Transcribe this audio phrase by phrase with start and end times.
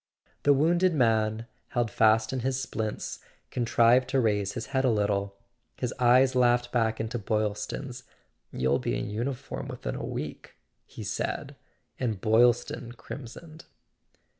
[0.41, 3.19] The wounded man, held fast in his splints,
[3.51, 5.37] contrived to raise his head a little.
[5.77, 8.01] His eyes laughed back into Boylston's.
[8.51, 10.55] "You'll be in uniform within a week!"
[10.87, 11.55] he said;
[11.99, 13.65] and Boylston crimsoned.